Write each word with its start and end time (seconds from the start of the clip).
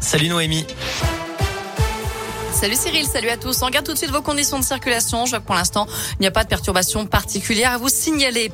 Salut 0.00 0.28
Noémie. 0.28 0.64
Salut 2.52 2.76
Cyril, 2.76 3.04
salut 3.04 3.30
à 3.30 3.36
tous. 3.36 3.62
On 3.62 3.66
regarde 3.66 3.84
tout 3.84 3.94
de 3.94 3.98
suite 3.98 4.12
vos 4.12 4.22
conditions 4.22 4.60
de 4.60 4.64
circulation. 4.64 5.24
Je 5.24 5.30
vois 5.30 5.40
que 5.40 5.44
pour 5.44 5.56
l'instant, 5.56 5.88
il 6.12 6.20
n'y 6.20 6.28
a 6.28 6.30
pas 6.30 6.44
de 6.44 6.48
perturbation 6.48 7.04
particulière 7.04 7.72
à 7.72 7.76
vous 7.76 7.88
signaler. 7.88 8.52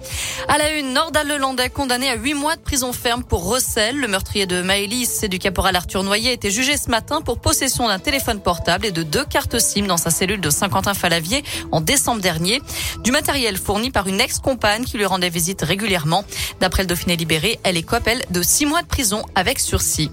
À 0.49 0.57
la 0.57 0.73
une, 0.73 0.95
Nordal 0.95 1.29
Lelandais 1.29 1.69
condamné 1.69 2.09
à 2.09 2.15
8 2.15 2.33
mois 2.33 2.57
de 2.57 2.63
prison 2.63 2.95
ferme 2.95 3.25
pour 3.25 3.45
recel. 3.47 3.99
Le 3.99 4.09
meurtrier 4.09 4.47
de 4.47 4.63
Maëlys 4.63 5.23
et 5.23 5.29
du 5.29 5.39
caporal 5.39 5.77
Arthur 5.77 6.03
Noyer 6.03 6.31
a 6.31 6.33
été 6.33 6.51
jugé 6.51 6.79
ce 6.79 6.89
matin 6.89 7.21
pour 7.21 7.43
possession 7.43 7.89
d'un 7.89 7.99
téléphone 7.99 8.41
portable 8.41 8.87
et 8.87 8.91
de 8.91 9.03
deux 9.03 9.27
cartes 9.27 9.59
SIM 9.59 9.85
dans 9.85 9.99
sa 9.99 10.09
cellule 10.09 10.41
de 10.41 10.49
Saint-Quentin-Falavier 10.49 11.45
en 11.73 11.83
décembre 11.83 12.23
dernier. 12.23 12.63
Du 13.05 13.13
matériel 13.13 13.59
fourni 13.59 13.91
par 13.91 14.07
une 14.07 14.19
ex-compagne 14.19 14.85
qui 14.85 14.97
lui 14.97 15.05
rendait 15.05 15.29
visite 15.29 15.61
régulièrement. 15.61 16.25
D'après 16.61 16.85
le 16.85 16.87
Dauphiné 16.87 17.17
libéré, 17.17 17.61
elle 17.65 17.77
est 17.77 17.87
elle, 18.07 18.25
de 18.31 18.43
6 18.43 18.65
mois 18.65 18.81
de 18.81 18.89
prison 18.89 19.27
avec 19.35 19.61
sursis. 19.61 20.11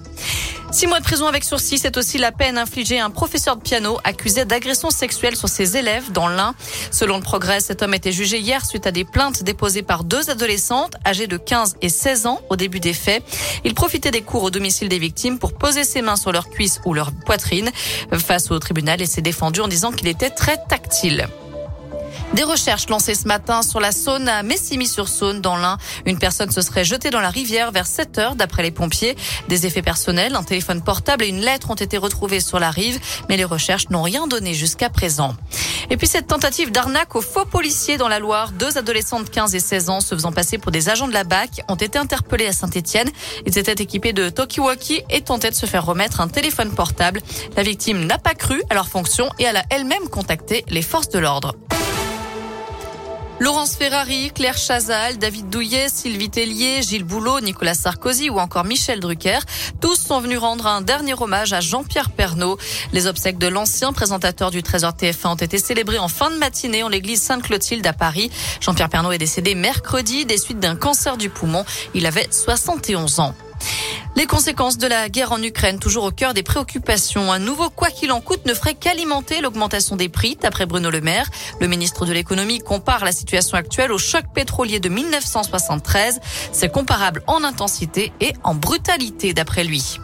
Six 0.72 0.86
mois 0.86 1.00
de 1.00 1.04
prison 1.04 1.26
avec 1.26 1.44
sursis, 1.44 1.80
c'est 1.80 1.98
aussi 1.98 2.20
la 2.20 2.32
peine 2.32 2.60
infligée 2.60 3.00
à 3.00 3.06
un 3.06 3.10
professeur 3.10 3.56
de 3.56 3.62
piano 3.62 3.98
accusé 4.04 4.46
d'agression 4.46 4.92
sexuelle 4.92 5.36
sur 5.36 5.50
ses 5.50 5.78
élèves 5.78 6.12
dans 6.12 6.28
l'Ain. 6.28 6.54
Selon 6.92 7.18
le 7.18 7.24
progrès, 7.24 7.60
cet 7.60 7.82
homme 7.82 7.96
été 7.96 8.12
jugé 8.12 8.38
hier 8.38 8.64
suite 8.64 8.86
à 8.86 8.92
des 8.92 9.04
plaintes 9.04 9.42
déposées 9.42 9.82
par 9.82 10.04
deux 10.04 10.30
adolescentes 10.30 10.96
âgées 11.08 11.26
de 11.26 11.38
15 11.38 11.78
et 11.82 11.90
16 11.90 12.28
ans 12.28 12.42
au 12.50 12.56
début 12.56 12.80
des 12.80 12.94
faits. 12.94 13.24
Il 13.64 13.74
profitait 13.74 14.12
des 14.12 14.22
cours 14.22 14.44
au 14.44 14.52
domicile 14.52 14.90
des 14.90 15.00
victimes 15.00 15.40
pour 15.40 15.54
poser 15.54 15.84
ses 15.84 16.04
mains 16.04 16.16
sur 16.16 16.32
leurs 16.32 16.52
cuisses 16.52 16.82
ou 16.86 16.94
leur 16.94 17.12
poitrine. 17.12 17.72
Face 18.14 18.52
au 18.52 18.60
tribunal, 18.60 19.02
il 19.02 19.08
s'est 19.08 19.22
défendu 19.22 19.62
en 19.62 19.68
disant 19.68 19.92
qu'il 19.92 20.08
était 20.08 20.30
très 20.30 20.58
tactile. 20.70 21.28
Des 22.34 22.44
recherches 22.44 22.88
lancées 22.90 23.16
ce 23.16 23.28
matin 23.28 23.64
sur 23.64 23.80
la 23.80 23.92
Saône 23.92 24.30
à 24.30 24.44
Messimy-sur-Saône 24.44 25.42
dans 25.42 25.58
l'Ain. 25.58 25.78
Une 26.06 26.20
personne 26.20 26.52
se 26.52 26.62
serait 26.62 26.86
jetée 26.86 27.10
dans 27.10 27.22
la 27.22 27.32
rivière 27.32 27.72
vers 27.72 27.88
7 27.88 28.18
heures 28.20 28.36
d'après 28.36 28.62
les 28.62 28.72
pompiers. 28.72 29.18
Des 29.48 29.66
effets 29.66 29.82
personnels, 29.82 30.36
un 30.36 30.44
téléphone 30.44 30.84
portable 30.84 31.24
et 31.24 31.28
une 31.28 31.42
lettre 31.42 31.72
ont 31.72 31.76
été 31.76 31.98
retrouvés 31.98 32.40
sur 32.40 32.60
la 32.60 32.70
rive, 32.70 33.00
mais 33.30 33.38
les 33.38 33.46
recherches 33.46 33.90
n'ont 33.90 34.04
rien 34.04 34.28
donné 34.28 34.54
jusqu'à 34.54 34.90
présent. 34.90 35.34
Et 35.90 35.98
puis 35.98 36.06
cette 36.06 36.28
tentative 36.28 36.72
d'arnaque 36.72 37.16
aux 37.16 37.22
faux 37.22 37.46
policiers 37.46 37.98
dans 37.98 38.08
la 38.08 38.20
Loire, 38.20 38.52
deux 38.52 38.78
adolescents 38.78 39.22
de 39.22 39.28
15 39.28 39.56
et 39.56 39.60
16 39.60 39.90
ans 39.90 40.00
se 40.00 40.14
faisant 40.14 40.32
passer 40.32 40.60
pour 40.60 40.72
des 40.72 40.88
agents 40.90 41.08
de 41.08 41.14
la 41.14 41.24
BAC 41.24 41.64
ont 41.68 41.76
été 41.76 41.98
interpellés 41.98 42.46
à 42.46 42.54
Saint-Etienne. 42.54 43.10
Ils 43.48 43.58
étaient 43.58 43.82
équipés 43.84 44.14
de 44.14 44.30
Tokiwoki 44.30 45.02
et 45.10 45.22
tentaient 45.22 45.50
de 45.50 45.56
se 45.56 45.66
faire 45.66 45.86
remettre 45.86 46.22
un 46.22 46.28
téléphone 46.28 46.72
portable. 46.76 47.22
La 47.58 47.64
victime 47.64 48.06
n'a 48.06 48.20
pas 48.20 48.36
cru 48.36 48.62
à 48.70 48.76
leur 48.76 48.88
fonction 48.88 49.30
et 49.40 49.44
elle 49.44 49.58
a 49.58 49.64
elle-même 49.72 50.08
contacté 50.10 50.64
les 50.70 50.84
forces 50.84 51.10
de 51.10 51.18
l'ordre. 51.18 51.56
Laurence 53.40 53.78
Ferrari, 53.78 54.32
Claire 54.36 54.58
Chazal, 54.58 55.18
David 55.18 55.50
Douillet, 55.50 55.88
Sylvie 55.88 56.30
Tellier, 56.30 56.82
Gilles 56.82 57.06
Boulot, 57.06 57.40
Nicolas 57.40 57.74
Sarkozy 57.74 58.30
ou 58.30 58.38
encore 58.38 58.66
Michel 58.66 59.00
Drucker, 59.00 59.40
tous 59.80 59.96
sont 59.96 60.20
venus 60.20 60.40
rendre 60.40 60.68
un 60.68 60.82
dernier 60.82 61.14
hommage 61.14 61.54
à 61.54 61.62
Jean-Pierre 61.62 62.12
Pernaud. 62.12 62.58
Les 62.92 63.08
obsèques 63.08 63.38
de 63.38 63.48
l'ancien 63.48 63.94
présentateur 63.94 64.52
du 64.52 64.62
Trésor 64.62 64.92
TF1 64.92 65.28
ont 65.30 65.36
été 65.36 65.58
célébrées 65.58 66.00
en 66.00 66.10
fin 66.10 66.30
de 66.30 66.36
matinée 66.36 66.84
en 66.84 66.90
l'église 66.90 67.22
Sainte-Clotilde 67.22 67.88
à 67.88 67.94
Paris. 67.94 68.30
Jean-Pierre 68.60 68.90
Pernaud 68.90 69.14
est 69.14 69.18
décédé 69.18 69.56
mercredi 69.56 70.26
des 70.26 70.38
suites 70.38 70.60
d'un 70.60 70.76
cancer 70.76 71.16
du 71.16 71.30
poumon. 71.30 71.64
Il 71.94 72.06
avait 72.06 72.28
71 72.30 73.22
ans. 73.22 73.34
Les 74.20 74.28
conséquences 74.28 74.78
de 74.78 74.86
la 74.86 75.08
guerre 75.08 75.32
en 75.32 75.42
Ukraine, 75.42 75.80
toujours 75.80 76.04
au 76.04 76.12
cœur 76.12 76.34
des 76.34 76.44
préoccupations. 76.44 77.32
Un 77.32 77.40
nouveau 77.40 77.70
quoi 77.70 77.90
qu'il 77.90 78.12
en 78.12 78.20
coûte 78.20 78.46
ne 78.46 78.54
ferait 78.54 78.74
qu'alimenter 78.74 79.40
l'augmentation 79.40 79.96
des 79.96 80.10
prix, 80.10 80.36
d'après 80.36 80.66
Bruno 80.66 80.90
Le 80.90 81.00
Maire. 81.00 81.30
Le 81.62 81.68
ministre 81.68 82.06
de 82.06 82.12
l'économie 82.12 82.60
compare 82.60 83.06
la 83.06 83.14
situation 83.14 83.56
actuelle 83.56 83.94
au 83.94 83.98
choc 83.98 84.26
pétrolier 84.36 84.82
de 84.82 84.90
1973. 84.90 86.20
C'est 86.52 86.68
comparable 86.68 87.24
en 87.28 87.46
intensité 87.46 88.12
et 88.20 88.34
en 88.44 88.56
brutalité, 88.56 89.34
d'après 89.34 89.64
lui. 89.64 90.00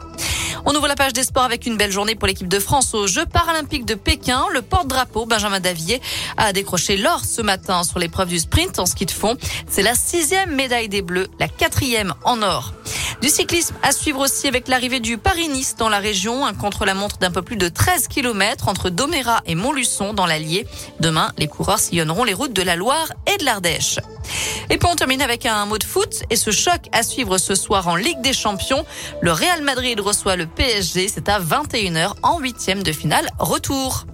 On 0.65 0.73
ouvre 0.73 0.87
la 0.87 0.95
page 0.95 1.11
des 1.11 1.23
sports 1.23 1.43
avec 1.43 1.65
une 1.65 1.75
belle 1.75 1.91
journée 1.91 2.15
pour 2.15 2.27
l'équipe 2.29 2.47
de 2.47 2.59
France 2.59 2.93
aux 2.93 3.07
Jeux 3.07 3.25
paralympiques 3.25 3.85
de 3.85 3.95
Pékin. 3.95 4.45
Le 4.53 4.61
porte-drapeau 4.61 5.25
Benjamin 5.25 5.59
Davier 5.59 6.01
a 6.37 6.53
décroché 6.53 6.95
l'or 6.95 7.25
ce 7.25 7.41
matin 7.41 7.83
sur 7.83 7.99
l'épreuve 7.99 8.29
du 8.29 8.39
sprint 8.39 8.79
en 8.79 8.85
ski 8.85 9.05
de 9.05 9.11
fond. 9.11 9.35
C'est 9.69 9.83
la 9.83 9.93
sixième 9.93 10.55
médaille 10.55 10.87
des 10.87 11.01
Bleus, 11.01 11.27
la 11.37 11.49
quatrième 11.49 12.13
en 12.23 12.41
or. 12.41 12.73
Du 13.25 13.31
cyclisme 13.31 13.73
à 13.81 13.91
suivre 13.91 14.19
aussi 14.19 14.47
avec 14.47 14.67
l'arrivée 14.67 14.99
du 14.99 15.17
Paris-Nice 15.17 15.77
dans 15.77 15.89
la 15.89 15.97
région, 15.97 16.45
un 16.45 16.53
contre-la-montre 16.53 17.17
d'un 17.17 17.31
peu 17.31 17.41
plus 17.41 17.55
de 17.55 17.67
13 17.67 18.07
km 18.07 18.67
entre 18.67 18.91
Domérat 18.91 19.41
et 19.47 19.55
Montluçon 19.55 20.13
dans 20.13 20.27
l'Allier. 20.27 20.67
Demain, 20.99 21.31
les 21.39 21.47
coureurs 21.47 21.79
sillonneront 21.79 22.23
les 22.23 22.35
routes 22.35 22.53
de 22.53 22.61
la 22.61 22.75
Loire 22.75 23.11
et 23.25 23.35
de 23.37 23.45
l'Ardèche. 23.45 23.97
Et 24.69 24.77
puis 24.77 24.87
on 24.87 24.95
termine 24.95 25.23
avec 25.23 25.47
un 25.47 25.65
mot 25.65 25.79
de 25.79 25.83
foot 25.83 26.21
et 26.29 26.35
ce 26.35 26.51
choc 26.51 26.81
à 26.91 27.01
suivre 27.01 27.39
ce 27.39 27.55
soir 27.55 27.87
en 27.87 27.95
Ligue 27.95 28.21
des 28.21 28.31
Champions. 28.31 28.85
Le 29.21 29.31
Real 29.31 29.63
Madrid 29.63 29.99
reçoit 29.99 30.35
le 30.35 30.45
PSG, 30.45 31.07
c'est 31.07 31.27
à 31.27 31.39
21h 31.39 32.13
en 32.21 32.37
huitième 32.37 32.83
de 32.83 32.91
finale 32.91 33.27
retour. 33.39 34.05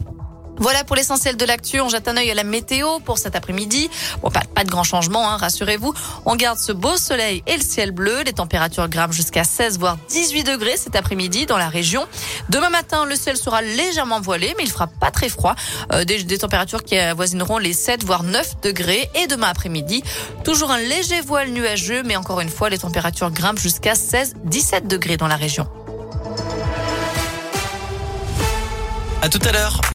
Voilà 0.62 0.84
pour 0.84 0.96
l'essentiel 0.96 1.38
de 1.38 1.44
l'actu. 1.44 1.82
On 1.82 1.90
jette 1.90 2.08
un 2.08 2.16
œil 2.18 2.30
à 2.30 2.36
la 2.36 2.44
météo 2.44 3.00
pour 3.00 3.18
cet 3.18 3.36
après-midi. 3.36 3.90
Bon, 4.22 4.30
pas, 4.30 4.44
de 4.64 4.70
grand 4.70 4.84
changement, 4.84 5.28
hein, 5.28 5.38
rassurez-vous. 5.38 5.92
On 6.28 6.36
garde 6.36 6.60
ce 6.60 6.72
beau 6.72 6.98
soleil 6.98 7.42
et 7.48 7.58
le 7.58 7.64
ciel 7.64 7.90
bleu. 7.90 8.22
Les 8.24 8.34
températures 8.34 8.88
grimpent 8.88 9.12
jusqu'à 9.12 9.44
16 9.44 9.80
voire 9.80 9.98
18 10.10 10.44
degrés 10.44 10.78
cet 10.78 10.96
après-midi 10.96 11.48
dans 11.48 11.58
la 11.58 11.68
région. 11.68 12.06
Demain 12.50 12.70
matin, 12.70 13.06
le 13.06 13.16
ciel 13.16 13.38
sera 13.38 13.64
légèrement 13.64 14.22
voilé, 14.22 14.54
mais 14.56 14.64
il 14.64 14.70
fera 14.70 14.86
pas 14.86 15.10
très 15.10 15.30
froid. 15.30 15.56
Euh, 15.94 16.06
des, 16.06 16.24
des, 16.24 16.38
températures 16.38 16.84
qui 16.84 16.96
avoisineront 16.96 17.58
les 17.58 17.74
7 17.74 18.04
voire 18.04 18.22
9 18.22 18.62
degrés. 18.62 19.10
Et 19.16 19.26
demain 19.26 19.48
après-midi, 19.48 20.04
toujours 20.44 20.70
un 20.70 20.78
léger 20.78 21.22
voile 21.22 21.50
nuageux, 21.50 22.04
mais 22.06 22.16
encore 22.16 22.40
une 22.40 22.50
fois, 22.50 22.70
les 22.70 22.78
températures 22.78 23.32
grimpent 23.32 23.60
jusqu'à 23.60 23.94
16-17 23.94 24.86
degrés 24.86 25.18
dans 25.18 25.28
la 25.28 25.38
région. 25.38 25.68
À 29.24 29.30
tout 29.30 29.40
à 29.44 29.52
l'heure. 29.52 29.82